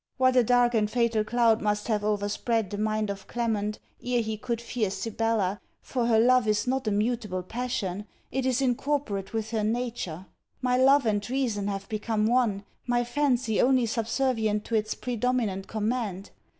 [0.17, 4.35] What a dark and fatal cloud must have overspread the mind of Clement, ere he
[4.35, 9.51] could fear Sibella, for her love is not a mutable passion, it is incorporate with
[9.51, 10.25] her nature.
[10.59, 16.31] My love and reason have become one, my fancy only subservient to its predominant command.